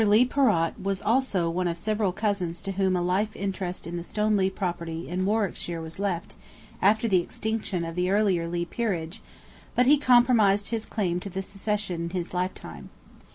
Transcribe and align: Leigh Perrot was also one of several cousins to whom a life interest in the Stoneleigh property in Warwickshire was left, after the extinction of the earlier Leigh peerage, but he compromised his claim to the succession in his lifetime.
Leigh 0.03 0.25
Perrot 0.25 0.73
was 0.81 0.99
also 0.99 1.47
one 1.47 1.67
of 1.67 1.77
several 1.77 2.11
cousins 2.11 2.59
to 2.59 2.71
whom 2.71 2.95
a 2.95 3.03
life 3.03 3.35
interest 3.35 3.85
in 3.85 3.97
the 3.97 4.03
Stoneleigh 4.03 4.49
property 4.49 5.07
in 5.07 5.25
Warwickshire 5.27 5.79
was 5.79 5.99
left, 5.99 6.33
after 6.81 7.07
the 7.07 7.21
extinction 7.21 7.85
of 7.85 7.93
the 7.93 8.09
earlier 8.09 8.47
Leigh 8.49 8.65
peerage, 8.65 9.21
but 9.75 9.85
he 9.85 9.99
compromised 9.99 10.69
his 10.69 10.87
claim 10.87 11.19
to 11.19 11.29
the 11.29 11.43
succession 11.43 12.01
in 12.05 12.09
his 12.09 12.33
lifetime. 12.33 12.89